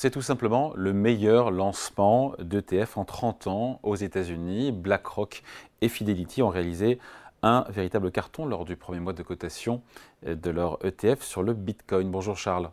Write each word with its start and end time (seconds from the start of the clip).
c'est 0.00 0.10
tout 0.10 0.22
simplement 0.22 0.72
le 0.76 0.94
meilleur 0.94 1.50
lancement 1.50 2.32
d'ETF 2.38 2.96
en 2.96 3.04
30 3.04 3.48
ans 3.48 3.80
aux 3.82 3.96
États-Unis. 3.96 4.72
BlackRock 4.72 5.42
et 5.82 5.90
Fidelity 5.90 6.40
ont 6.40 6.48
réalisé 6.48 6.98
un 7.42 7.66
véritable 7.68 8.10
carton 8.10 8.46
lors 8.46 8.64
du 8.64 8.76
premier 8.76 8.98
mois 8.98 9.12
de 9.12 9.22
cotation 9.22 9.82
de 10.26 10.50
leur 10.50 10.82
ETF 10.86 11.22
sur 11.22 11.42
le 11.42 11.52
Bitcoin. 11.52 12.10
Bonjour 12.10 12.38
Charles. 12.38 12.70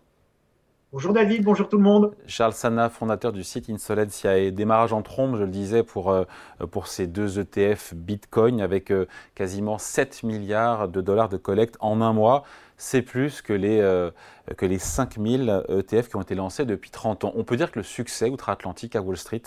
Bonjour 0.94 1.12
David, 1.12 1.44
bonjour 1.44 1.68
tout 1.68 1.76
le 1.76 1.84
monde. 1.84 2.16
Charles 2.28 2.54
Sana, 2.54 2.90
fondateur 2.90 3.34
du 3.34 3.44
site 3.44 3.70
Insolence, 3.70 4.26
démarrage 4.26 4.94
en 4.94 5.02
trombe, 5.02 5.36
je 5.36 5.44
le 5.44 5.50
disais, 5.50 5.84
pour, 5.84 6.10
euh, 6.12 6.24
pour 6.72 6.88
ces 6.88 7.08
deux 7.08 7.40
ETF 7.40 7.94
Bitcoin 7.94 8.62
avec 8.62 8.90
euh, 8.92 9.06
quasiment 9.36 9.80
7 9.80 10.24
milliards 10.24 10.88
de 10.88 11.02
dollars 11.02 11.28
de 11.28 11.36
collecte 11.36 11.76
en 11.82 12.00
un 12.00 12.14
mois. 12.14 12.44
C'est 12.78 13.02
plus 13.02 13.42
que 13.42 13.52
les, 13.52 13.82
euh, 13.82 14.12
que 14.56 14.66
les 14.66 14.80
5000 14.80 15.66
ETF 15.68 16.08
qui 16.08 16.16
ont 16.16 16.22
été 16.22 16.36
lancés 16.36 16.64
depuis 16.64 16.90
30 16.90 17.26
ans. 17.26 17.34
On 17.36 17.44
peut 17.44 17.58
dire 17.58 17.70
que 17.70 17.80
le 17.80 17.84
succès 17.84 18.30
outre-Atlantique 18.30 18.96
à 18.96 19.02
Wall 19.02 19.18
Street 19.18 19.44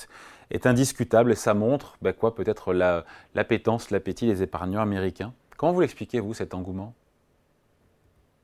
est 0.51 0.67
indiscutable 0.67 1.33
et 1.33 1.37
ça 1.37 1.55
montre 1.55 1.97
bah, 2.03 2.13
quoi 2.13 2.35
peut-être 2.35 2.75
l'appétence, 3.35 3.91
l'appétit 3.91 4.27
des 4.27 4.43
épargnants 4.43 4.83
américains. 4.83 5.33
Comment 5.57 5.73
vous 5.73 5.81
l'expliquez, 5.81 6.21
vous, 6.21 6.35
cet 6.35 6.53
engouement? 6.53 6.93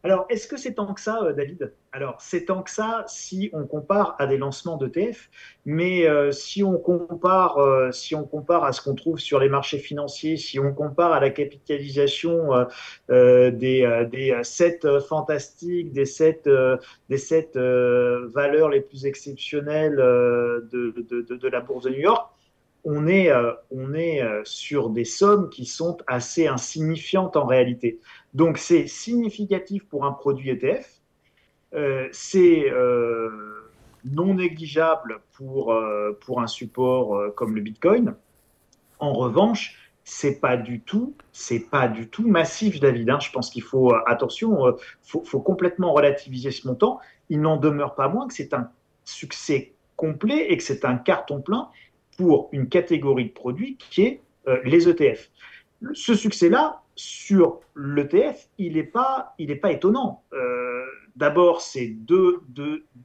Alors, 0.07 0.25
est-ce 0.29 0.47
que 0.47 0.57
c'est 0.57 0.75
tant 0.75 0.95
que 0.95 1.01
ça, 1.01 1.19
euh, 1.25 1.33
David? 1.33 1.75
Alors, 1.91 2.15
c'est 2.21 2.45
tant 2.45 2.63
que 2.63 2.71
ça 2.71 3.03
si 3.09 3.51
on 3.53 3.67
compare 3.67 4.15
à 4.21 4.29
des 4.29 4.37
lancements 4.37 4.77
d'ETF, 4.77 5.29
mais 5.65 6.07
euh, 6.07 6.31
si, 6.31 6.63
on 6.63 6.79
compare, 6.79 7.59
euh, 7.59 7.91
si 7.91 8.15
on 8.15 8.23
compare 8.23 8.63
à 8.63 8.71
ce 8.71 8.81
qu'on 8.81 8.95
trouve 8.95 9.19
sur 9.19 9.41
les 9.41 9.49
marchés 9.49 9.81
financiers, 9.81 10.37
si 10.37 10.61
on 10.61 10.73
compare 10.73 11.13
à 11.13 11.19
la 11.19 11.31
capitalisation 11.31 12.51
des, 13.09 14.07
des 14.13 14.41
sept 14.45 14.87
fantastiques, 15.01 15.93
des 15.93 16.05
sept, 16.07 16.49
des 17.09 17.19
sept 17.19 17.57
valeurs 17.57 18.69
les 18.69 18.83
plus 18.83 19.07
exceptionnelles 19.07 19.97
de, 19.97 20.95
de, 21.11 21.49
la 21.49 21.61
bourse 21.61 21.83
de 21.83 21.91
New 21.91 21.99
York, 21.99 22.31
on 22.87 23.07
est, 23.09 23.31
on 23.73 23.95
est 23.95 24.23
sur 24.45 24.91
des 24.91 25.05
sommes 25.05 25.51
qui 25.51 25.67
sont 25.67 25.99
assez 26.07 26.47
insignifiantes 26.47 27.37
en 27.37 27.45
réalité. 27.45 28.01
Donc 28.33 28.59
c'est 28.59 28.87
significatif 28.87 29.85
pour 29.89 30.05
un 30.05 30.13
produit 30.13 30.51
ETF, 30.51 30.97
euh, 31.75 32.09
c'est 32.13 32.71
euh, 32.71 33.31
non 34.05 34.35
négligeable 34.35 35.21
pour, 35.33 35.73
euh, 35.73 36.19
pour 36.25 36.41
un 36.41 36.47
support 36.47 37.35
comme 37.35 37.55
le 37.55 37.61
Bitcoin. 37.61 38.15
En 38.99 39.13
revanche, 39.13 39.91
c'est 40.05 40.41
pas 40.41 40.57
du 40.57 40.81
tout, 40.81 41.15
c'est 41.33 41.69
pas 41.71 41.89
du 41.89 42.09
tout 42.09 42.27
massif, 42.27 42.81
David. 42.81 43.11
Hein. 43.11 43.19
Je 43.21 43.31
pense 43.31 43.51
qu'il 43.51 43.63
faut 43.63 43.93
attention, 44.07 44.77
faut, 45.03 45.25
faut 45.25 45.41
complètement 45.41 45.93
relativiser 45.93 46.51
ce 46.51 46.67
montant. 46.67 47.01
Il 47.29 47.41
n'en 47.41 47.57
demeure 47.57 47.95
pas 47.95 48.09
moins 48.09 48.29
que 48.29 48.35
c'est 48.35 48.55
un 48.55 48.71
succès 49.05 49.75
complet 49.97 50.53
et 50.53 50.57
que 50.57 50.63
c'est 50.63 50.85
un 50.85 50.97
carton 50.97 51.41
plein 51.41 51.69
pour 52.17 52.49
une 52.53 52.69
catégorie 52.69 53.27
de 53.27 53.33
produits 53.33 53.77
qui 53.91 54.03
est 54.03 54.21
les 54.65 54.89
ETF. 54.89 55.31
Ce 55.93 56.15
succès-là, 56.15 56.83
sur 56.95 57.61
l'ETF, 57.75 58.49
il 58.59 58.75
n'est 58.75 58.83
pas, 58.83 59.35
pas 59.61 59.73
étonnant. 59.73 60.25
Euh, 60.33 60.85
d'abord, 61.15 61.61
c'est 61.61 61.95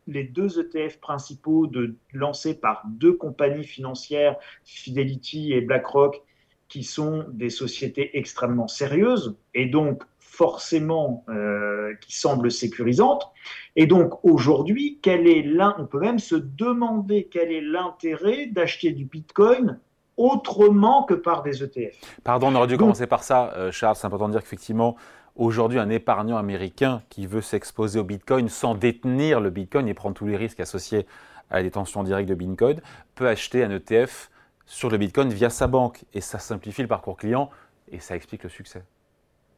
les 0.08 0.24
deux 0.24 0.60
ETF 0.60 1.00
principaux 1.00 1.68
de, 1.68 1.96
lancés 2.14 2.54
par 2.54 2.84
deux 2.88 3.14
compagnies 3.14 3.66
financières, 3.66 4.38
Fidelity 4.64 5.54
et 5.54 5.62
BlackRock, 5.62 6.22
qui 6.70 6.84
sont 6.84 7.26
des 7.34 7.50
sociétés 7.50 8.18
extrêmement 8.18 8.70
sérieuses 8.70 9.38
et 9.54 9.66
donc 9.66 10.04
forcément 10.42 11.24
euh, 11.30 11.94
qui 12.02 12.18
semblent 12.18 12.50
sécurisantes. 12.50 13.32
Et 13.76 13.86
donc 13.86 14.26
aujourd'hui, 14.26 14.98
quel 15.04 15.28
est 15.28 15.44
l'un 15.44 15.76
On 15.78 15.86
peut 15.86 16.00
même 16.00 16.18
se 16.18 16.34
demander 16.34 17.30
quel 17.32 17.52
est 17.52 17.62
l'intérêt 17.62 18.48
d'acheter 18.48 18.92
du 18.92 19.06
Bitcoin 19.06 19.80
autrement 20.18 21.04
que 21.04 21.14
par 21.14 21.44
des 21.44 21.64
ETF. 21.64 21.96
Pardon, 22.24 22.48
on 22.48 22.56
aurait 22.56 22.66
dû 22.66 22.76
commencer 22.76 23.06
par 23.06 23.22
ça, 23.22 23.54
euh, 23.56 23.72
Charles. 23.72 23.96
C'est 23.96 24.08
important 24.08 24.30
de 24.30 24.32
dire 24.32 24.42
qu'effectivement, 24.42 24.96
aujourd'hui, 25.36 25.78
un 25.78 25.92
épargnant 25.92 26.38
américain 26.38 27.04
qui 27.10 27.28
veut 27.28 27.42
s'exposer 27.42 28.00
au 28.00 28.04
Bitcoin 28.04 28.50
sans 28.50 28.74
détenir 28.74 29.42
le 29.42 29.52
Bitcoin 29.52 29.88
et 29.88 29.94
prendre 29.94 30.16
tous 30.16 30.26
les 30.26 30.38
risques 30.38 30.60
associés 30.60 31.06
à 31.52 31.58
la 31.58 31.64
détention 31.64 32.02
directe 32.02 32.30
de 32.30 32.34
Bitcoin 32.34 32.82
peut 33.14 33.28
acheter 33.28 33.64
un 33.64 33.70
ETF 33.70 34.32
sur 34.66 34.90
le 34.90 34.98
Bitcoin 34.98 35.30
via 35.30 35.52
sa 35.52 35.68
banque. 35.68 36.04
Et 36.16 36.22
ça 36.22 36.40
simplifie 36.40 36.82
le 36.82 36.88
parcours 36.88 37.16
client 37.16 37.52
et 37.92 38.00
ça 38.00 38.16
explique 38.16 38.42
le 38.42 38.50
succès. 38.50 38.82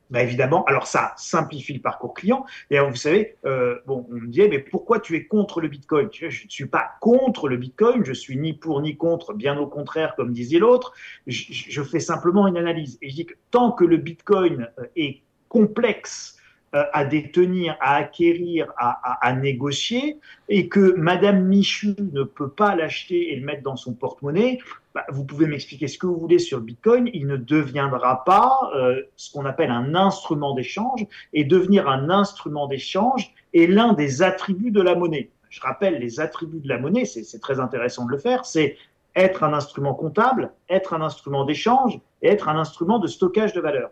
Bah 0.09 0.21
évidemment, 0.21 0.63
alors 0.65 0.85
ça 0.85 1.13
simplifie 1.17 1.73
le 1.73 1.81
parcours 1.81 2.13
client. 2.13 2.45
Et 2.69 2.79
vous 2.79 2.95
savez, 2.95 3.37
euh, 3.45 3.79
bon, 3.87 4.05
on 4.11 4.15
me 4.15 4.27
dit, 4.27 4.47
mais 4.47 4.59
pourquoi 4.59 4.99
tu 4.99 5.15
es 5.15 5.25
contre 5.25 5.61
le 5.61 5.69
Bitcoin? 5.69 6.09
Je 6.11 6.25
ne 6.25 6.49
suis 6.49 6.67
pas 6.67 6.91
contre 7.01 7.47
le 7.47 7.57
Bitcoin, 7.57 8.03
je 8.05 8.13
suis 8.13 8.37
ni 8.37 8.53
pour 8.53 8.81
ni 8.81 8.95
contre, 8.95 9.33
bien 9.33 9.57
au 9.57 9.65
contraire, 9.65 10.15
comme 10.15 10.33
disait 10.33 10.59
l'autre. 10.59 10.93
Je, 11.25 11.45
je, 11.49 11.81
fais 11.81 11.99
simplement 11.99 12.47
une 12.47 12.57
analyse. 12.57 12.99
Et 13.01 13.09
je 13.09 13.15
dis 13.15 13.25
que 13.25 13.33
tant 13.49 13.71
que 13.71 13.85
le 13.85 13.97
Bitcoin 13.97 14.69
euh, 14.77 14.85
est 14.95 15.21
complexe, 15.47 16.37
à 16.73 17.05
détenir, 17.05 17.77
à 17.79 17.95
acquérir, 17.95 18.67
à, 18.77 19.33
négocier, 19.33 20.17
et 20.49 20.67
que 20.69 20.95
Madame 20.95 21.45
Michu 21.45 21.95
ne 22.11 22.23
peut 22.23 22.49
pas 22.49 22.75
l'acheter 22.75 23.31
et 23.31 23.35
le 23.35 23.45
mettre 23.45 23.61
dans 23.61 23.75
son 23.75 23.93
porte-monnaie, 23.93 24.57
bah, 24.95 25.05
vous 25.09 25.23
pouvez 25.23 25.45
m'expliquer 25.45 25.87
ce 25.87 25.97
que 25.97 26.07
vous 26.07 26.17
voulez 26.17 26.39
sur 26.39 26.61
Bitcoin, 26.61 27.09
il 27.13 27.27
ne 27.27 27.37
deviendra 27.37 28.23
pas 28.23 28.71
euh, 28.75 29.01
ce 29.15 29.31
qu'on 29.31 29.45
appelle 29.45 29.71
un 29.71 29.93
instrument 29.93 30.55
d'échange, 30.55 31.05
et 31.33 31.43
devenir 31.43 31.87
un 31.87 32.09
instrument 32.09 32.67
d'échange 32.67 33.33
est 33.53 33.67
l'un 33.67 33.93
des 33.93 34.23
attributs 34.23 34.71
de 34.71 34.81
la 34.81 34.95
monnaie. 34.95 35.29
Je 35.49 35.61
rappelle 35.61 35.99
les 35.99 36.19
attributs 36.19 36.59
de 36.59 36.69
la 36.69 36.79
monnaie, 36.79 37.05
c'est 37.05 37.39
très 37.39 37.59
intéressant 37.59 38.05
de 38.05 38.11
le 38.11 38.17
faire, 38.17 38.45
c'est 38.45 38.77
être 39.15 39.43
un 39.43 39.53
instrument 39.53 39.93
comptable, 39.93 40.51
être 40.69 40.95
un 40.95 41.01
instrument 41.01 41.45
d'échange 41.45 41.99
et 42.23 42.29
être 42.29 42.49
un 42.49 42.57
instrument 42.57 42.97
de 42.97 43.07
stockage 43.07 43.53
de 43.53 43.61
valeur 43.61 43.91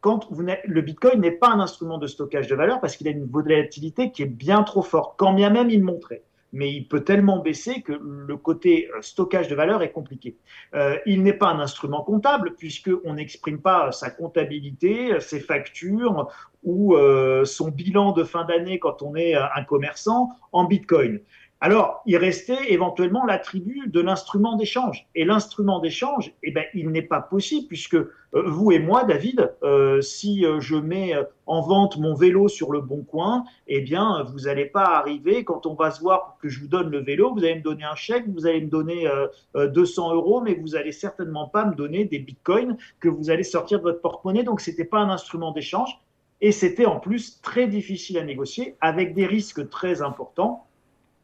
quand 0.00 0.28
le 0.30 0.80
Bitcoin 0.80 1.20
n'est 1.20 1.32
pas 1.32 1.48
un 1.48 1.60
instrument 1.60 1.98
de 1.98 2.06
stockage 2.06 2.46
de 2.46 2.54
valeur 2.54 2.80
parce 2.80 2.96
qu'il 2.96 3.08
a 3.08 3.10
une 3.10 3.26
volatilité 3.26 4.12
qui 4.12 4.22
est 4.22 4.26
bien 4.26 4.62
trop 4.62 4.82
forte, 4.82 5.14
quand 5.18 5.32
bien 5.32 5.50
même 5.50 5.70
il 5.70 5.82
montrait. 5.82 6.22
Mais 6.52 6.72
il 6.72 6.88
peut 6.88 7.04
tellement 7.04 7.40
baisser 7.40 7.82
que 7.82 7.92
le 7.92 8.36
côté 8.38 8.88
euh, 8.96 9.02
stockage 9.02 9.48
de 9.48 9.54
valeur 9.54 9.82
est 9.82 9.90
compliqué. 9.90 10.38
Euh, 10.74 10.96
il 11.04 11.22
n'est 11.22 11.34
pas 11.34 11.48
un 11.48 11.60
instrument 11.60 12.02
comptable 12.02 12.54
puisqu'on 12.56 13.14
n'exprime 13.14 13.60
pas 13.60 13.92
sa 13.92 14.08
comptabilité, 14.08 15.20
ses 15.20 15.40
factures 15.40 16.28
ou 16.62 16.96
euh, 16.96 17.44
son 17.44 17.68
bilan 17.68 18.12
de 18.12 18.24
fin 18.24 18.44
d'année 18.44 18.78
quand 18.78 19.02
on 19.02 19.14
est 19.14 19.34
un 19.34 19.62
commerçant 19.64 20.30
en 20.52 20.64
Bitcoin. 20.64 21.20
Alors, 21.60 22.02
il 22.06 22.16
restait 22.16 22.72
éventuellement 22.72 23.24
l'attribut 23.24 23.88
de 23.88 24.00
l'instrument 24.00 24.54
d'échange. 24.54 25.08
Et 25.16 25.24
l'instrument 25.24 25.80
d'échange, 25.80 26.32
eh 26.44 26.52
ben, 26.52 26.64
il 26.72 26.90
n'est 26.90 27.02
pas 27.02 27.20
possible 27.20 27.66
puisque 27.66 27.94
euh, 27.94 28.06
vous 28.32 28.70
et 28.70 28.78
moi, 28.78 29.02
David, 29.02 29.52
euh, 29.64 30.00
si 30.00 30.46
euh, 30.46 30.60
je 30.60 30.76
mets 30.76 31.14
en 31.46 31.60
vente 31.62 31.98
mon 31.98 32.14
vélo 32.14 32.46
sur 32.46 32.70
le 32.70 32.80
bon 32.80 33.02
coin, 33.02 33.44
eh 33.66 33.80
bien, 33.80 34.22
vous 34.22 34.42
n'allez 34.42 34.66
pas 34.66 34.84
arriver 34.84 35.42
quand 35.42 35.66
on 35.66 35.74
va 35.74 35.90
se 35.90 36.00
voir 36.00 36.26
pour 36.26 36.38
que 36.38 36.48
je 36.48 36.60
vous 36.60 36.68
donne 36.68 36.90
le 36.90 37.00
vélo, 37.00 37.34
vous 37.34 37.42
allez 37.42 37.56
me 37.56 37.62
donner 37.62 37.84
un 37.84 37.96
chèque, 37.96 38.28
vous 38.28 38.46
allez 38.46 38.60
me 38.60 38.70
donner 38.70 39.08
200 39.56 40.14
euros, 40.14 40.40
mais 40.40 40.54
vous 40.54 40.76
allez 40.76 40.92
certainement 40.92 41.48
pas 41.48 41.64
me 41.64 41.74
donner 41.74 42.04
des 42.04 42.20
bitcoins 42.20 42.76
que 43.00 43.08
vous 43.08 43.30
allez 43.30 43.42
sortir 43.42 43.78
de 43.78 43.84
votre 43.84 44.00
porte-monnaie. 44.00 44.44
Donc, 44.44 44.60
c'était 44.60 44.84
pas 44.84 44.98
un 44.98 45.10
instrument 45.10 45.50
d'échange. 45.50 45.98
Et 46.40 46.52
c'était 46.52 46.86
en 46.86 47.00
plus 47.00 47.40
très 47.42 47.66
difficile 47.66 48.16
à 48.16 48.22
négocier 48.22 48.76
avec 48.80 49.12
des 49.12 49.26
risques 49.26 49.68
très 49.70 50.02
importants 50.02 50.67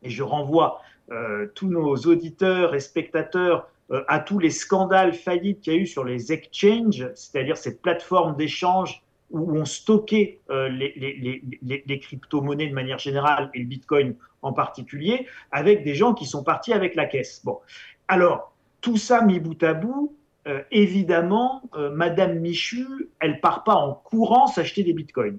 et 0.05 0.11
je 0.11 0.23
renvoie 0.23 0.83
euh, 1.11 1.47
tous 1.55 1.69
nos 1.69 1.97
auditeurs 1.97 2.75
et 2.75 2.81
spectateurs 2.81 3.69
euh, 3.91 4.03
à 4.09 4.21
tous 4.21 4.39
les 4.39 4.51
scandales 4.51 5.13
faillites 5.13 5.61
qu'il 5.61 5.73
y 5.75 5.77
a 5.77 5.81
eu 5.81 5.87
sur 5.87 6.05
les 6.05 6.33
exchanges, 6.33 7.11
c'est-à-dire 7.15 7.57
ces 7.57 7.77
plateformes 7.79 8.37
d'échange 8.37 9.03
où 9.31 9.57
on 9.57 9.65
stockait 9.65 10.41
euh, 10.51 10.69
les, 10.69 12.01
crypto-monnaies 12.01 12.69
de 12.69 12.75
manière 12.75 12.99
générale 12.99 13.51
et 13.55 13.59
le 13.59 13.65
Bitcoin 13.65 14.15
en 14.43 14.53
particulier, 14.53 15.27
avec 15.51 15.85
des 15.85 15.95
gens 15.95 16.15
qui 16.15 16.27
sont 16.27 16.45
partis 16.45 16.73
avec 16.73 16.95
la 16.95 17.07
caisse. 17.07 17.43
Bon, 17.45 17.59
alors 18.09 18.55
tout 18.81 18.99
ça 18.99 19.23
mis 19.23 19.41
bout 19.41 19.63
à 19.63 19.73
bout, 19.73 20.15
évidemment, 20.71 21.63
Madame 21.75 22.39
Michu, 22.39 23.09
elle 23.19 23.41
part 23.41 23.65
pas 23.65 23.77
en 23.77 23.95
courant 23.95 24.47
s'acheter 24.47 24.83
des 24.83 24.93
bitcoins 24.93 25.39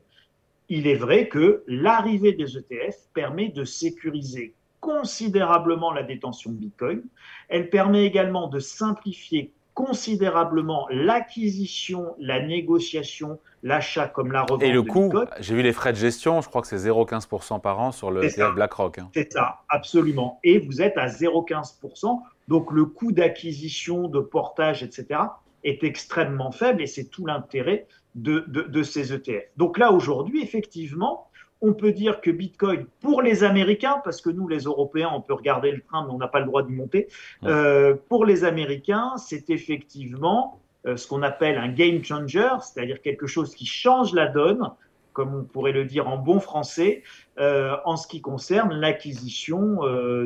il 0.69 0.87
est 0.87 0.95
vrai 0.95 1.27
que 1.27 1.63
l'arrivée 1.67 2.33
des 2.33 2.57
ETF 2.57 2.95
permet 3.13 3.49
de 3.49 3.63
sécuriser 3.63 4.53
considérablement 4.79 5.91
la 5.91 6.03
détention 6.03 6.51
de 6.51 6.57
Bitcoin. 6.57 7.01
Elle 7.49 7.69
permet 7.69 8.05
également 8.05 8.47
de 8.47 8.59
simplifier 8.59 9.51
considérablement 9.73 10.87
l'acquisition, 10.89 12.15
la 12.17 12.39
négociation, 12.39 13.39
l'achat 13.61 14.07
comme 14.07 14.31
la 14.31 14.43
revente. 14.43 14.63
Et 14.63 14.71
le 14.71 14.83
coût, 14.83 15.11
j'ai 15.39 15.53
vu 15.53 15.61
les 15.61 15.73
frais 15.73 15.91
de 15.91 15.97
gestion, 15.97 16.41
je 16.41 16.47
crois 16.47 16.61
que 16.61 16.67
c'est 16.67 16.77
0,15% 16.77 17.59
par 17.59 17.79
an 17.79 17.91
sur 17.91 18.09
le 18.09 18.23
ETF 18.23 18.55
BlackRock. 18.55 18.99
Hein. 18.99 19.09
C'est 19.13 19.33
ça, 19.33 19.63
absolument. 19.69 20.39
Et 20.43 20.59
vous 20.59 20.81
êtes 20.81 20.97
à 20.97 21.07
0,15%, 21.07 22.21
donc 22.47 22.71
le 22.71 22.85
coût 22.85 23.11
d'acquisition, 23.11 24.07
de 24.07 24.19
portage, 24.19 24.81
etc., 24.81 25.19
est 25.65 25.83
extrêmement 25.83 26.51
faible 26.51 26.81
et 26.81 26.87
c'est 26.87 27.05
tout 27.05 27.25
l'intérêt 27.25 27.87
de, 28.15 28.39
de, 28.47 28.83
ces 28.83 29.13
ETF. 29.13 29.43
Donc 29.57 29.77
là, 29.77 29.91
aujourd'hui, 29.91 30.41
effectivement, 30.41 31.27
on 31.61 31.73
peut 31.73 31.91
dire 31.91 32.21
que 32.21 32.31
Bitcoin, 32.31 32.85
pour 33.01 33.21
les 33.21 33.43
Américains, 33.43 34.01
parce 34.03 34.21
que 34.21 34.29
nous, 34.29 34.47
les 34.47 34.59
Européens, 34.59 35.09
on 35.13 35.21
peut 35.21 35.33
regarder 35.33 35.71
le 35.71 35.81
train, 35.81 36.05
mais 36.05 36.13
on 36.13 36.17
n'a 36.17 36.27
pas 36.27 36.39
le 36.39 36.45
droit 36.45 36.63
de 36.63 36.69
monter, 36.69 37.07
euh, 37.43 37.95
pour 38.09 38.25
les 38.25 38.43
Américains, 38.43 39.13
c'est 39.17 39.49
effectivement 39.49 40.59
euh, 40.85 40.95
ce 40.95 41.07
qu'on 41.07 41.23
appelle 41.23 41.57
un 41.57 41.69
game 41.69 42.03
changer, 42.03 42.49
c'est-à-dire 42.61 43.01
quelque 43.01 43.27
chose 43.27 43.53
qui 43.53 43.65
change 43.65 44.13
la 44.13 44.27
donne, 44.27 44.69
comme 45.15 45.33
on 45.33 45.43
pourrait 45.43 45.71
le 45.71 45.85
dire 45.85 46.07
en 46.07 46.17
bon 46.17 46.39
français, 46.39 47.01
euh, 47.39 47.75
en 47.85 47.95
ce 47.95 48.07
qui 48.07 48.21
concerne 48.21 48.71
l'acquisition 48.73 49.79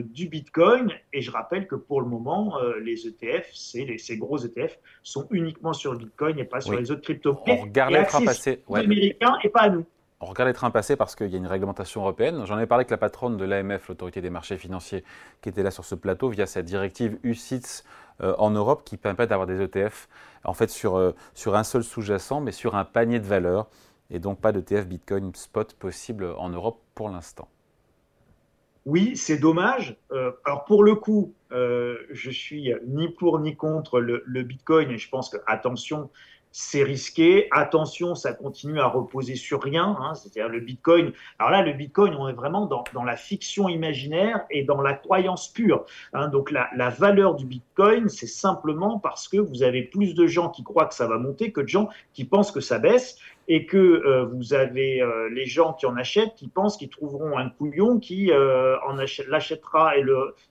du 0.03 0.27
Bitcoin. 0.27 0.91
Et 1.13 1.21
je 1.21 1.31
rappelle 1.31 1.67
que 1.67 1.75
pour 1.75 2.01
le 2.01 2.07
moment, 2.07 2.57
les 2.83 3.07
ETF, 3.07 3.47
ces 3.53 4.17
gros 4.17 4.37
ETF, 4.39 4.77
sont 5.03 5.27
uniquement 5.31 5.71
sur 5.71 5.93
le 5.93 5.99
Bitcoin 5.99 6.37
et 6.39 6.43
pas 6.43 6.59
sur 6.59 6.77
les 6.77 6.91
autres 6.91 7.01
crypto 7.01 7.39
On 7.47 7.55
regarde 7.55 7.93
les 7.93 8.05
trains 8.05 8.25
passer. 8.25 8.61
Américains 8.73 9.37
et 9.43 9.49
pas 9.49 9.61
à 9.61 9.69
nous 9.69 9.85
on 10.21 10.25
regarde 10.25 10.49
les 10.49 10.53
trains 10.53 10.71
passer 10.71 10.95
parce 10.95 11.15
qu'il 11.15 11.27
y 11.27 11.35
a 11.35 11.37
une 11.37 11.47
réglementation 11.47 12.01
européenne. 12.01 12.43
J'en 12.45 12.59
ai 12.59 12.65
parlé 12.65 12.81
avec 12.81 12.91
la 12.91 12.97
patronne 12.97 13.37
de 13.37 13.45
l'AMF, 13.45 13.87
l'autorité 13.87 14.19
des 14.19 14.29
marchés 14.29 14.57
financiers, 14.57 15.03
qui 15.41 15.49
était 15.49 15.63
là 15.63 15.71
sur 15.71 15.85
ce 15.85 15.95
plateau 15.95 16.27
via 16.29 16.45
cette 16.45 16.65
directive 16.65 17.17
UCITS 17.23 17.85
euh, 18.21 18.35
en 18.37 18.51
Europe 18.51 18.83
qui 18.83 18.97
permet 18.97 19.27
d'avoir 19.27 19.47
des 19.47 19.61
ETF 19.61 20.09
en 20.43 20.53
fait 20.53 20.69
sur, 20.69 20.97
euh, 20.97 21.15
sur 21.33 21.55
un 21.55 21.63
seul 21.63 21.83
sous-jacent, 21.83 22.41
mais 22.41 22.51
sur 22.51 22.75
un 22.75 22.83
panier 22.83 23.19
de 23.19 23.25
valeurs. 23.25 23.67
Et 24.11 24.19
donc 24.19 24.41
pas 24.41 24.51
d'ETF 24.51 24.87
Bitcoin 24.87 25.33
spot 25.35 25.73
possible 25.73 26.25
en 26.37 26.49
Europe 26.49 26.81
pour 26.95 27.09
l'instant. 27.09 27.47
Oui, 28.85 29.15
c'est 29.15 29.37
dommage. 29.37 29.97
Euh, 30.11 30.31
alors 30.45 30.65
pour 30.65 30.83
le 30.83 30.95
coup, 30.95 31.33
je 31.51 32.29
suis 32.31 32.73
ni 32.87 33.09
pour 33.09 33.39
ni 33.39 33.55
contre 33.55 33.99
le, 33.99 34.23
le 34.25 34.43
Bitcoin 34.43 34.89
et 34.91 34.97
je 34.97 35.09
pense 35.09 35.29
que 35.29 35.37
attention, 35.47 36.09
c'est 36.51 36.83
risqué. 36.83 37.47
Attention, 37.51 38.15
ça 38.15 38.33
continue 38.33 38.79
à 38.79 38.87
reposer 38.87 39.35
sur 39.35 39.61
rien. 39.61 39.97
Hein, 39.99 40.15
C'est-à-dire 40.15 40.49
le 40.49 40.59
Bitcoin. 40.59 41.13
Alors 41.37 41.51
là, 41.51 41.61
le 41.61 41.73
Bitcoin, 41.73 42.15
on 42.15 42.27
est 42.27 42.33
vraiment 42.33 42.65
dans, 42.65 43.03
la 43.03 43.15
fiction 43.15 43.69
imaginaire 43.69 44.45
et 44.49 44.63
dans 44.63 44.81
la 44.81 44.93
croyance 44.93 45.47
pure. 45.47 45.85
Hein, 46.13 46.27
donc 46.27 46.51
la, 46.51 46.89
valeur 46.89 47.35
du 47.35 47.45
Bitcoin, 47.45 48.09
c'est 48.09 48.27
simplement 48.27 48.99
parce 48.99 49.27
que 49.27 49.37
vous 49.37 49.63
avez 49.63 49.83
plus 49.83 50.15
de 50.15 50.27
gens 50.27 50.49
qui 50.49 50.63
croient 50.63 50.85
que 50.85 50.95
ça 50.95 51.07
va 51.07 51.17
monter 51.17 51.51
que 51.51 51.61
de 51.61 51.67
gens 51.67 51.89
qui 52.13 52.25
pensent 52.25 52.51
que 52.51 52.61
ça 52.61 52.79
baisse 52.79 53.17
et 53.47 53.65
que 53.65 53.77
euh, 53.77 54.25
vous 54.25 54.53
avez 54.53 55.01
euh, 55.01 55.27
les 55.29 55.45
gens 55.45 55.73
qui 55.73 55.87
en 55.87 55.97
achètent 55.97 56.35
qui 56.35 56.47
pensent 56.47 56.77
qu'ils 56.77 56.89
trouveront 56.89 57.37
un 57.37 57.49
couillon 57.49 57.99
qui 57.99 58.31
euh, 58.31 58.77
l'achètera 59.27 59.93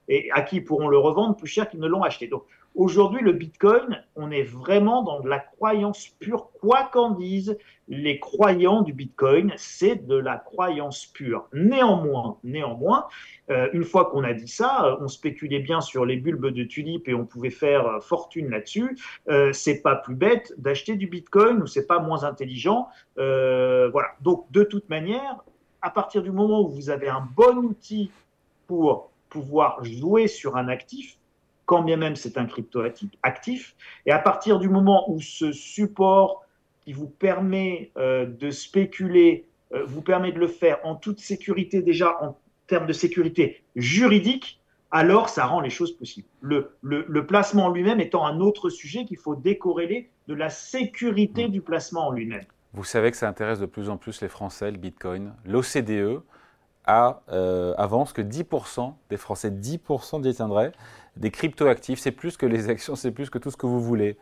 et, 0.09 0.31
à 0.33 0.43
qui 0.43 0.57
ils 0.57 0.65
pourront 0.65 0.89
le 0.89 0.99
revendre 0.99 1.37
plus 1.37 1.47
cher 1.47 1.69
qu'ils 1.69 1.81
ne 1.81 1.87
l'ont 1.87 2.03
acheté. 2.03 2.29
Aujourd'hui, 2.79 3.23
le 3.23 3.33
Bitcoin, 3.33 4.05
on 4.15 4.31
est 4.31 4.45
vraiment 4.45 5.03
dans 5.03 5.19
de 5.19 5.29
la 5.29 5.41
croyance 5.41 6.11
pure. 6.21 6.49
Quoi 6.61 6.89
qu'en 6.93 7.11
disent 7.11 7.59
les 7.89 8.21
croyants 8.21 8.83
du 8.83 8.93
Bitcoin, 8.93 9.53
c'est 9.57 10.07
de 10.07 10.15
la 10.15 10.37
croyance 10.37 11.05
pure. 11.07 11.49
Néanmoins, 11.53 12.37
néanmoins, 12.45 13.09
euh, 13.51 13.69
une 13.73 13.83
fois 13.83 14.05
qu'on 14.05 14.23
a 14.23 14.33
dit 14.33 14.47
ça, 14.47 14.85
euh, 14.85 14.97
on 15.01 15.09
spéculait 15.09 15.59
bien 15.59 15.81
sur 15.81 16.07
les 16.07 16.19
bulbes 16.19 16.53
de 16.53 16.63
tulipes 16.63 17.09
et 17.09 17.15
on 17.15 17.27
pouvait 17.27 17.51
faire 17.51 17.85
euh, 17.85 17.99
fortune 17.99 18.49
là-dessus. 18.49 18.97
Euh, 19.29 19.53
c'est 19.53 19.83
pas 19.83 19.97
plus 19.97 20.15
bête 20.15 20.55
d'acheter 20.57 20.95
du 20.95 21.09
Bitcoin 21.09 21.61
ou 21.61 21.67
c'est 21.67 21.89
pas 21.89 21.99
moins 21.99 22.23
intelligent. 22.23 22.87
voilà. 23.17 24.11
Donc, 24.21 24.47
de 24.53 24.63
toute 24.63 24.89
manière, 24.89 25.43
à 25.83 25.91
partir 25.91 26.23
du 26.23 26.31
moment 26.31 26.61
où 26.61 26.69
vous 26.69 26.91
avez 26.91 27.09
un 27.09 27.27
bon 27.35 27.57
outil 27.57 28.13
pour 28.69 29.11
pouvoir 29.31 29.85
jouer 29.85 30.29
sur 30.29 30.57
un 30.57 30.69
actif, 30.69 31.18
quand 31.69 31.83
bien 31.83 31.99
même 31.99 32.17
c'est 32.17 32.39
un 32.39 32.47
crypto 32.47 32.83
actif. 33.23 33.77
Et 34.07 34.11
à 34.11 34.19
partir 34.19 34.59
du 34.59 34.71
moment 34.71 35.05
où 35.11 35.21
ce 35.21 35.53
support 35.53 36.43
qui 36.81 36.95
vous 36.95 37.09
permet 37.09 37.93
euh, 37.99 38.25
de 38.25 38.51
spéculer, 38.51 39.45
euh, 39.75 39.85
vous 39.85 40.01
permet 40.01 40.33
de 40.33 40.39
le 40.39 40.47
faire 40.47 40.79
en 40.83 40.95
toute 40.95 41.21
sécurité 41.21 41.83
déjà 41.83 42.17
en 42.23 42.39
termes 42.69 42.87
de 42.87 42.95
sécurité 42.95 43.63
juridique, 43.77 44.63
alors 44.91 45.29
ça 45.29 45.45
rend 45.45 45.61
les 45.61 45.69
choses 45.69 45.93
possibles. 45.93 46.27
Le, 46.41 47.27
placement 47.27 47.67
en 47.67 47.71
lui-même 47.71 48.01
étant 48.01 48.25
un 48.25 48.41
autre 48.41 48.71
sujet 48.71 49.05
qu'il 49.05 49.19
faut 49.19 49.37
décorréler 49.37 50.09
de 50.27 50.33
la 50.33 50.49
sécurité 50.49 51.49
du 51.49 51.61
placement 51.61 52.07
en 52.07 52.13
lui-même. 52.13 52.45
Vous 52.73 52.85
savez 52.85 53.11
que 53.11 53.19
ça 53.19 53.29
intéresse 53.29 53.61
de 53.61 53.67
plus 53.67 53.91
en 53.91 53.99
plus 53.99 54.23
les 54.23 54.29
Français, 54.29 54.71
le 54.71 54.79
Bitcoin. 54.79 55.35
L'OCDE 55.45 56.23
euh, 56.89 57.75
avance 57.77 58.15
que 58.15 58.23
10% 58.23 58.95
des 59.11 59.19
Français, 59.19 59.51
10% 59.51 60.23
détiendraient 60.23 60.73
des 61.19 61.31
cryptoactifs. 61.31 61.99
C'est 61.99 62.13
plus 62.13 62.37
que 62.37 62.47
les 62.47 62.71
actions, 62.71 62.97
c'est 62.97 63.11
plus 63.11 63.31
que 63.31 63.39
tout 63.39 63.51
ce 63.51 63.57
que 63.57 63.67
vous 63.67 63.81
voulez. 63.81 64.17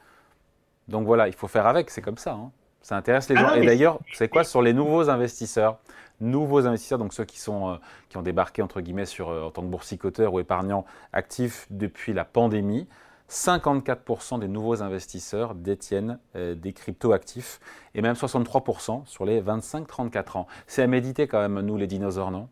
Donc 0.88 1.06
voilà, 1.06 1.28
il 1.28 1.34
faut 1.34 1.48
faire 1.48 1.66
avec, 1.66 1.90
c'est 1.90 2.02
comme 2.02 2.18
ça. 2.18 2.32
Hein. 2.32 2.50
Ça 2.82 2.96
intéresse 2.96 3.28
les 3.28 3.36
ah 3.36 3.40
gens. 3.40 3.54
Et 3.54 3.66
d'ailleurs, 3.66 3.98
c'est 4.14 4.28
quoi 4.28 4.44
sur 4.44 4.62
les 4.62 4.72
nouveaux 4.72 5.10
investisseurs? 5.10 5.78
Nouveaux 6.20 6.66
investisseurs, 6.66 6.98
donc 6.98 7.12
ceux 7.12 7.24
qui, 7.24 7.38
sont, 7.38 7.70
euh, 7.70 7.76
qui 8.08 8.16
ont 8.16 8.22
débarqué 8.22 8.62
entre 8.62 8.80
guillemets 8.80 9.06
sur, 9.06 9.28
euh, 9.28 9.42
en 9.42 9.50
tant 9.50 9.62
que 9.62 9.66
boursicoteurs 9.66 10.32
ou 10.32 10.40
épargnants 10.40 10.84
actifs 11.12 11.66
depuis 11.70 12.12
la 12.12 12.24
pandémie. 12.24 12.86
54% 13.28 14.38
des 14.38 14.46
nouveaux 14.46 14.82
investisseurs 14.82 15.56
détiennent 15.56 16.20
euh, 16.36 16.54
des 16.54 16.72
cryptoactifs 16.72 17.58
et 17.94 18.02
même 18.02 18.14
63% 18.14 19.04
sur 19.04 19.24
les 19.24 19.42
25-34 19.42 20.38
ans. 20.38 20.46
C'est 20.68 20.82
à 20.82 20.86
méditer 20.86 21.26
quand 21.26 21.40
même, 21.40 21.60
nous 21.60 21.76
les 21.76 21.88
dinosaures, 21.88 22.30
non? 22.30 22.48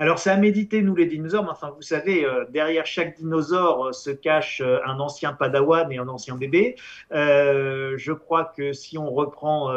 Alors, 0.00 0.20
c'est 0.20 0.30
à 0.30 0.36
méditer, 0.36 0.80
nous, 0.82 0.94
les 0.94 1.06
dinosaures, 1.06 1.42
mais 1.42 1.50
enfin, 1.50 1.72
vous 1.74 1.82
savez, 1.82 2.24
euh, 2.24 2.44
derrière 2.50 2.86
chaque 2.86 3.16
dinosaure 3.16 3.86
euh, 3.86 3.92
se 3.92 4.10
cache 4.10 4.60
euh, 4.60 4.78
un 4.86 5.00
ancien 5.00 5.32
padawan 5.32 5.90
et 5.90 5.98
un 5.98 6.06
ancien 6.06 6.36
bébé. 6.36 6.76
je 7.10 8.12
crois 8.12 8.44
que 8.44 8.72
si 8.72 8.96
on 8.96 9.10
reprend 9.10 9.72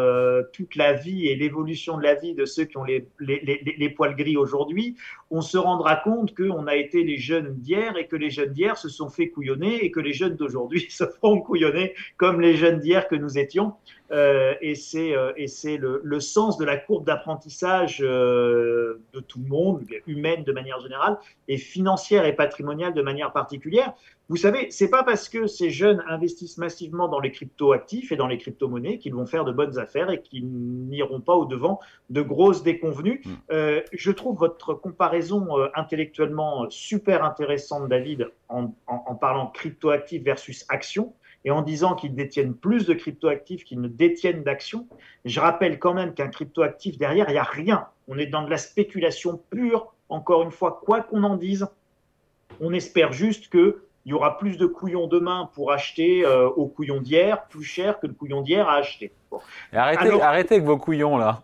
toute 0.53 0.75
la 0.75 0.93
vie 0.93 1.27
et 1.27 1.35
l'évolution 1.35 1.97
de 1.97 2.03
la 2.03 2.13
vie 2.15 2.35
de 2.35 2.45
ceux 2.45 2.65
qui 2.65 2.77
ont 2.77 2.83
les, 2.83 3.07
les, 3.19 3.61
les, 3.77 3.89
poils 3.89 4.15
gris 4.15 4.37
aujourd'hui, 4.37 4.95
on 5.31 5.41
se 5.41 5.57
rendra 5.57 5.95
compte 5.95 6.35
qu'on 6.35 6.67
a 6.67 6.75
été 6.75 7.03
les 7.03 7.17
jeunes 7.17 7.55
d'hier 7.55 7.97
et 7.97 8.07
que 8.07 8.15
les 8.15 8.29
jeunes 8.29 8.51
d'hier 8.51 8.77
se 8.77 8.89
sont 8.89 9.09
fait 9.09 9.29
couillonner 9.29 9.83
et 9.83 9.91
que 9.91 9.99
les 9.99 10.13
jeunes 10.13 10.35
d'aujourd'hui 10.35 10.85
se 10.89 11.05
feront 11.05 11.41
couillonner 11.41 11.95
comme 12.17 12.41
les 12.41 12.55
jeunes 12.55 12.79
d'hier 12.79 13.07
que 13.07 13.15
nous 13.15 13.37
étions. 13.37 13.73
Euh, 14.11 14.55
et 14.61 14.75
c'est 14.75 15.77
le, 15.77 16.01
le, 16.03 16.19
sens 16.19 16.57
de 16.57 16.65
la 16.65 16.75
courbe 16.75 17.05
d'apprentissage 17.05 17.99
de 17.99 19.19
tout 19.27 19.39
le 19.39 19.47
monde, 19.47 19.85
humaine 20.11 20.43
de 20.43 20.51
manière 20.51 20.79
générale, 20.79 21.17
et 21.47 21.57
financière 21.57 22.25
et 22.25 22.35
patrimoniale 22.35 22.93
de 22.93 23.01
manière 23.01 23.31
particulière. 23.31 23.93
Vous 24.29 24.37
savez, 24.37 24.71
c'est 24.71 24.89
pas 24.89 25.03
parce 25.03 25.27
que 25.27 25.47
ces 25.47 25.69
jeunes 25.69 26.01
investissent 26.07 26.57
massivement 26.57 27.09
dans 27.09 27.19
les 27.19 27.31
crypto-actifs 27.31 28.11
et 28.11 28.15
dans 28.15 28.27
les 28.27 28.37
crypto-monnaies 28.37 28.97
qu'ils 28.97 29.13
vont 29.13 29.25
faire 29.25 29.43
de 29.43 29.51
bonnes 29.51 29.77
affaires 29.77 30.09
et 30.09 30.21
qu'ils 30.21 30.47
n'iront 30.47 31.19
pas 31.19 31.35
au 31.35 31.45
devant 31.45 31.79
de 32.09 32.21
grosses 32.21 32.63
déconvenues. 32.63 33.21
Mm. 33.25 33.29
Euh, 33.51 33.81
je 33.91 34.11
trouve 34.11 34.37
votre 34.37 34.73
comparaison 34.73 35.59
euh, 35.59 35.67
intellectuellement 35.75 36.69
super 36.69 37.25
intéressante, 37.25 37.89
David, 37.89 38.29
en, 38.47 38.73
en, 38.87 39.03
en 39.05 39.15
parlant 39.15 39.47
crypto-actifs 39.47 40.23
versus 40.23 40.65
actions 40.69 41.13
et 41.43 41.51
en 41.51 41.61
disant 41.61 41.95
qu'ils 41.95 42.15
détiennent 42.15 42.53
plus 42.53 42.85
de 42.85 42.93
cryptoactifs 42.93 43.63
qu'ils 43.63 43.81
ne 43.81 43.87
détiennent 43.87 44.43
d'actions. 44.43 44.87
Je 45.25 45.39
rappelle 45.39 45.79
quand 45.79 45.93
même 45.93 46.13
qu'un 46.13 46.27
cryptoactif 46.27 46.97
derrière, 46.97 47.29
il 47.29 47.33
n'y 47.33 47.39
a 47.39 47.43
rien. 47.43 47.87
On 48.07 48.17
est 48.17 48.27
dans 48.27 48.43
de 48.43 48.49
la 48.49 48.57
spéculation 48.57 49.41
pure. 49.49 49.93
Encore 50.11 50.43
une 50.43 50.51
fois, 50.51 50.81
quoi 50.85 51.01
qu'on 51.01 51.23
en 51.23 51.37
dise, 51.37 51.67
on 52.59 52.73
espère 52.73 53.13
juste 53.13 53.49
que 53.49 53.83
il 54.05 54.11
y 54.11 54.13
aura 54.13 54.37
plus 54.37 54.57
de 54.57 54.65
couillons 54.65 55.07
demain 55.07 55.49
pour 55.53 55.71
acheter 55.71 56.25
euh, 56.25 56.49
au 56.49 56.65
couillon 56.65 57.01
d'hier, 57.01 57.45
plus 57.45 57.63
cher 57.63 57.99
que 57.99 58.07
le 58.07 58.13
couillon 58.13 58.41
d'hier 58.41 58.67
à 58.67 58.75
acheter. 58.75 59.13
Arrêtez, 59.71 60.21
arrêtez 60.21 60.55
avec 60.55 60.67
vos 60.67 60.77
couillons 60.77 61.17
là. 61.17 61.41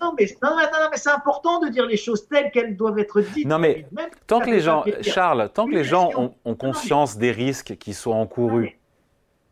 Non 0.00 0.12
mais, 0.18 0.26
non, 0.42 0.50
non, 0.50 0.88
mais 0.90 0.96
c'est 0.96 1.10
important 1.10 1.60
de 1.60 1.68
dire 1.68 1.86
les 1.86 1.96
choses 1.96 2.28
telles 2.28 2.50
qu'elles 2.50 2.76
doivent 2.76 2.98
être 2.98 3.20
dites. 3.20 3.46
Non 3.46 3.58
mais 3.58 3.86
tant 4.26 4.40
que 4.40 4.50
les 4.50 4.60
gens, 4.60 4.84
Charles, 5.00 5.50
tant 5.52 5.66
que 5.66 5.72
les 5.72 5.84
gens 5.84 6.10
ont, 6.16 6.34
ont 6.44 6.54
conscience 6.54 7.16
des 7.16 7.30
risques 7.30 7.76
qui 7.78 7.94
sont 7.94 8.12
encourus, 8.12 8.78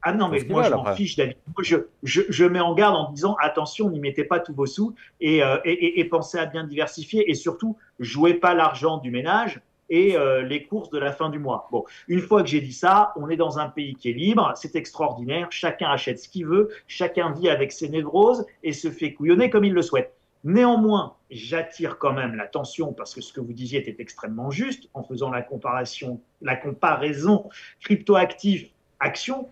ah 0.04 0.12
non, 0.12 0.28
mais 0.28 0.42
moi, 0.49 0.64
je 0.64 0.71
m'en 0.71 0.94
fiche, 0.94 1.16
David. 1.16 1.37
Moi, 1.47 1.62
je, 1.62 1.76
je, 2.02 2.23
je, 2.28 2.44
mets 2.44 2.61
en 2.61 2.75
garde 2.75 2.97
en 2.97 3.11
disant 3.12 3.37
attention, 3.40 3.88
n'y 3.88 4.00
mettez 4.00 4.25
pas 4.25 4.40
tous 4.40 4.52
vos 4.52 4.66
sous 4.66 4.94
et, 5.21 5.44
euh, 5.44 5.59
et, 5.64 6.00
et, 6.00 6.04
pensez 6.04 6.38
à 6.38 6.47
bien 6.47 6.64
diversifier 6.64 7.30
et 7.30 7.35
surtout, 7.35 7.76
jouez 8.00 8.35
pas 8.35 8.52
l'argent 8.54 8.99
du 8.99 9.12
ménage 9.12 9.61
et 9.90 10.16
euh, 10.16 10.42
les 10.42 10.64
courses 10.64 10.90
de 10.90 10.99
la 10.99 11.12
fin 11.12 11.28
du 11.28 11.38
mois. 11.38 11.68
Bon, 11.71 11.85
une 12.09 12.21
fois 12.21 12.42
que 12.42 12.49
j'ai 12.49 12.61
dit 12.61 12.73
ça, 12.73 13.12
on 13.16 13.28
est 13.28 13.37
dans 13.37 13.59
un 13.59 13.68
pays 13.68 13.94
qui 13.94 14.11
est 14.11 14.14
libre, 14.14 14.52
c'est 14.56 14.75
extraordinaire, 14.75 15.49
chacun 15.50 15.90
achète 15.90 16.18
ce 16.18 16.28
qu'il 16.28 16.47
veut, 16.47 16.71
chacun 16.88 17.30
vit 17.30 17.49
avec 17.49 17.71
ses 17.71 17.88
névroses 17.88 18.44
et 18.64 18.73
se 18.73 18.90
fait 18.90 19.12
couillonner 19.12 19.50
comme 19.50 19.64
il 19.64 19.73
le 19.73 19.82
souhaite. 19.82 20.14
Néanmoins, 20.44 21.14
j'attire 21.30 21.99
quand 21.99 22.12
même 22.12 22.35
l'attention 22.35 22.92
parce 22.92 23.14
que 23.14 23.21
ce 23.21 23.32
que 23.32 23.40
vous 23.40 23.52
disiez 23.52 23.78
était 23.78 24.02
extrêmement 24.02 24.50
juste 24.50 24.88
en 24.94 25.04
faisant 25.04 25.30
la 25.30 25.42
comparaison, 25.42 26.21
la 26.40 26.56
comparaison 26.56 27.49
crypto-actif-action 27.82 29.49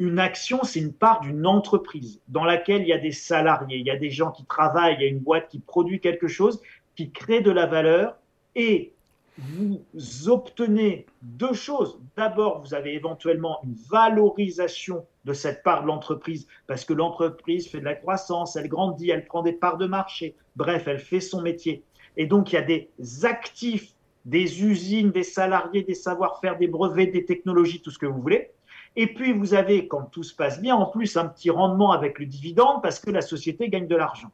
une 0.00 0.18
action, 0.18 0.64
c'est 0.64 0.80
une 0.80 0.94
part 0.94 1.20
d'une 1.20 1.46
entreprise 1.46 2.20
dans 2.28 2.44
laquelle 2.44 2.80
il 2.80 2.88
y 2.88 2.92
a 2.92 2.98
des 2.98 3.12
salariés, 3.12 3.76
il 3.76 3.86
y 3.86 3.90
a 3.90 3.98
des 3.98 4.10
gens 4.10 4.30
qui 4.30 4.46
travaillent, 4.46 4.96
il 4.98 5.02
y 5.02 5.04
a 5.04 5.08
une 5.08 5.18
boîte 5.18 5.48
qui 5.48 5.58
produit 5.58 6.00
quelque 6.00 6.26
chose, 6.26 6.62
qui 6.96 7.10
crée 7.10 7.42
de 7.42 7.50
la 7.50 7.66
valeur 7.66 8.16
et 8.56 8.92
vous 9.36 10.28
obtenez 10.28 11.04
deux 11.20 11.52
choses. 11.52 12.00
D'abord, 12.16 12.62
vous 12.62 12.72
avez 12.72 12.94
éventuellement 12.94 13.60
une 13.62 13.74
valorisation 13.90 15.04
de 15.26 15.34
cette 15.34 15.62
part 15.62 15.82
de 15.82 15.88
l'entreprise 15.88 16.48
parce 16.66 16.86
que 16.86 16.94
l'entreprise 16.94 17.68
fait 17.68 17.80
de 17.80 17.84
la 17.84 17.94
croissance, 17.94 18.56
elle 18.56 18.68
grandit, 18.68 19.10
elle 19.10 19.26
prend 19.26 19.42
des 19.42 19.52
parts 19.52 19.76
de 19.76 19.86
marché, 19.86 20.34
bref, 20.56 20.88
elle 20.88 20.98
fait 20.98 21.20
son 21.20 21.42
métier. 21.42 21.82
Et 22.16 22.24
donc, 22.24 22.52
il 22.52 22.54
y 22.54 22.58
a 22.58 22.62
des 22.62 22.88
actifs, 23.24 23.92
des 24.24 24.64
usines, 24.64 25.10
des 25.10 25.24
salariés, 25.24 25.82
des 25.82 25.94
savoir-faire, 25.94 26.56
des 26.56 26.68
brevets, 26.68 27.06
des 27.06 27.26
technologies, 27.26 27.82
tout 27.82 27.90
ce 27.90 27.98
que 27.98 28.06
vous 28.06 28.20
voulez. 28.20 28.50
Et 28.96 29.14
puis, 29.14 29.32
vous 29.32 29.54
avez, 29.54 29.88
quand 29.88 30.02
tout 30.10 30.22
se 30.22 30.34
passe 30.34 30.60
bien, 30.60 30.74
en 30.74 30.86
plus 30.86 31.16
un 31.16 31.26
petit 31.26 31.50
rendement 31.50 31.92
avec 31.92 32.18
le 32.18 32.26
dividende 32.26 32.82
parce 32.82 33.00
que 33.00 33.10
la 33.10 33.22
société 33.22 33.68
gagne 33.68 33.86
de 33.86 33.96
l'argent. 33.96 34.30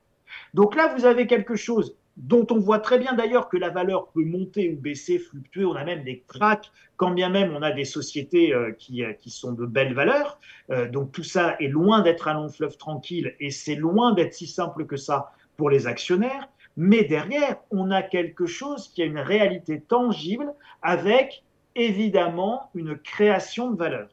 Donc 0.54 0.74
là, 0.74 0.94
vous 0.94 1.04
avez 1.04 1.26
quelque 1.26 1.56
chose 1.56 1.96
dont 2.16 2.46
on 2.50 2.58
voit 2.58 2.78
très 2.78 2.98
bien 2.98 3.12
d'ailleurs 3.12 3.48
que 3.48 3.56
la 3.56 3.68
valeur 3.68 4.08
peut 4.08 4.24
monter 4.24 4.70
ou 4.70 4.80
baisser, 4.80 5.18
fluctuer. 5.18 5.64
On 5.64 5.74
a 5.74 5.84
même 5.84 6.02
des 6.02 6.24
cracks, 6.26 6.70
quand 6.96 7.10
bien 7.10 7.28
même 7.28 7.54
on 7.54 7.62
a 7.62 7.72
des 7.72 7.84
sociétés 7.84 8.54
euh, 8.54 8.72
qui, 8.72 9.04
euh, 9.04 9.12
qui, 9.12 9.30
sont 9.30 9.52
de 9.52 9.66
belles 9.66 9.94
valeurs. 9.94 10.38
Euh, 10.70 10.88
donc 10.88 11.12
tout 11.12 11.22
ça 11.22 11.56
est 11.60 11.68
loin 11.68 12.00
d'être 12.00 12.28
un 12.28 12.34
long 12.34 12.48
fleuve 12.48 12.76
tranquille 12.78 13.34
et 13.38 13.50
c'est 13.50 13.74
loin 13.74 14.14
d'être 14.14 14.32
si 14.32 14.46
simple 14.46 14.86
que 14.86 14.96
ça 14.96 15.32
pour 15.56 15.68
les 15.68 15.86
actionnaires. 15.86 16.48
Mais 16.78 17.04
derrière, 17.04 17.56
on 17.70 17.90
a 17.90 18.02
quelque 18.02 18.46
chose 18.46 18.88
qui 18.88 19.02
a 19.02 19.06
une 19.06 19.18
réalité 19.18 19.80
tangible 19.80 20.52
avec 20.82 21.42
évidemment 21.74 22.70
une 22.74 22.96
création 22.96 23.70
de 23.70 23.76
valeur. 23.76 24.08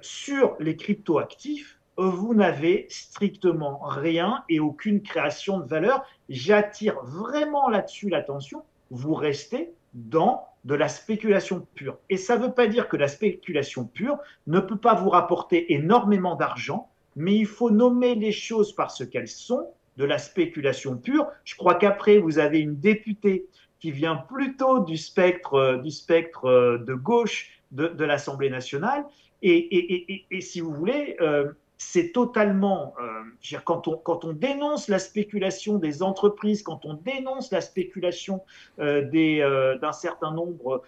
Sur 0.00 0.56
les 0.60 0.76
cryptoactifs, 0.76 1.78
vous 1.96 2.34
n'avez 2.34 2.86
strictement 2.88 3.80
rien 3.82 4.44
et 4.48 4.60
aucune 4.60 5.02
création 5.02 5.58
de 5.58 5.66
valeur. 5.66 6.04
J'attire 6.28 7.00
vraiment 7.02 7.68
là-dessus 7.68 8.08
l'attention. 8.08 8.62
Vous 8.90 9.14
restez 9.14 9.72
dans 9.94 10.46
de 10.64 10.74
la 10.74 10.88
spéculation 10.88 11.66
pure. 11.74 11.98
Et 12.08 12.16
ça 12.16 12.36
ne 12.36 12.44
veut 12.44 12.52
pas 12.52 12.66
dire 12.66 12.88
que 12.88 12.96
la 12.96 13.08
spéculation 13.08 13.84
pure 13.84 14.18
ne 14.46 14.60
peut 14.60 14.76
pas 14.76 14.94
vous 14.94 15.10
rapporter 15.10 15.72
énormément 15.72 16.36
d'argent, 16.36 16.88
mais 17.16 17.34
il 17.34 17.46
faut 17.46 17.70
nommer 17.70 18.14
les 18.14 18.32
choses 18.32 18.74
par 18.74 18.90
ce 18.90 19.04
qu'elles 19.04 19.28
sont, 19.28 19.68
de 19.98 20.04
la 20.04 20.18
spéculation 20.18 20.96
pure. 20.96 21.26
Je 21.44 21.54
crois 21.56 21.74
qu'après, 21.74 22.18
vous 22.18 22.38
avez 22.38 22.60
une 22.60 22.76
députée 22.76 23.46
qui 23.80 23.90
vient 23.90 24.16
plutôt 24.16 24.80
du 24.80 24.96
spectre, 24.96 25.80
du 25.82 25.90
spectre 25.90 26.78
de 26.78 26.94
gauche 26.94 27.50
de, 27.72 28.04
l'Assemblée 28.04 28.48
nationale. 28.48 29.04
Et, 29.42 30.40
si 30.40 30.60
vous 30.60 30.72
voulez, 30.72 31.16
euh, 31.20 31.52
c'est 31.82 32.12
totalement, 32.12 32.94
euh, 33.00 33.58
quand, 33.64 34.24
on, 34.24 34.32
dénonce 34.32 34.88
la 34.88 34.98
spéculation 34.98 35.78
des 35.78 36.02
entreprises, 36.02 36.62
quand 36.62 36.86
on 36.86 36.94
dénonce 36.94 37.50
la 37.50 37.60
spéculation 37.60 38.42
euh, 38.78 39.04
euh, 39.12 39.78
d'un 39.78 39.92
certain 39.92 40.32
nombre 40.32 40.82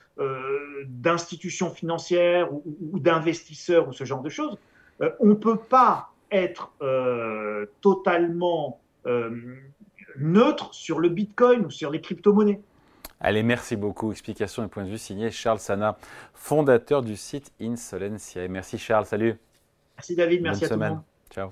d'institutions 0.87 1.70
financières 1.70 2.52
ou, 2.52 2.99
d'investisseurs 3.00 3.88
ou 3.88 3.92
ce 3.92 4.04
genre 4.04 4.23
de 4.23 4.28
choses, 4.28 4.56
on 5.18 5.26
ne 5.26 5.34
peut 5.34 5.58
pas 5.58 6.12
être 6.30 6.73
totalement 7.80 8.80
neutre 10.16 10.73
sur 10.73 11.00
le 11.00 11.08
Bitcoin 11.08 11.66
ou 11.66 11.70
sur 11.70 11.90
les 11.90 12.00
crypto-monnaies. 12.00 12.61
Allez, 13.26 13.43
merci 13.43 13.75
beaucoup. 13.75 14.12
Explication 14.12 14.66
et 14.66 14.69
point 14.69 14.85
de 14.85 14.90
vue 14.90 14.99
signé 14.99 15.31
Charles 15.31 15.59
Sana, 15.59 15.97
fondateur 16.35 17.02
du 17.02 17.16
site 17.16 17.54
Insolencia. 17.59 18.47
Merci 18.49 18.76
Charles, 18.76 19.07
salut. 19.07 19.38
Merci 19.97 20.14
David, 20.14 20.43
merci 20.43 20.66
à 20.66 20.69
tout 20.69 20.78
le 20.78 20.90
monde. 20.90 21.00
Ciao. 21.31 21.50